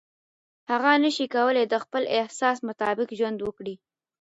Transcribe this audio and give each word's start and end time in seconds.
هغه 0.71 0.91
نشي 1.03 1.25
کولای 1.35 1.65
د 1.69 1.75
خپل 1.83 2.03
احساس 2.17 2.57
مطابق 2.67 3.07
ژوند 3.19 3.39
وکړي. 3.41 3.75